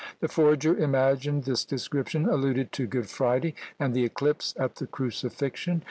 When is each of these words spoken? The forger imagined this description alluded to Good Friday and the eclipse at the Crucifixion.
The 0.19 0.27
forger 0.27 0.75
imagined 0.75 1.43
this 1.43 1.63
description 1.63 2.25
alluded 2.27 2.71
to 2.71 2.87
Good 2.87 3.07
Friday 3.07 3.53
and 3.79 3.93
the 3.93 4.03
eclipse 4.03 4.55
at 4.57 4.77
the 4.77 4.87
Crucifixion. 4.87 5.79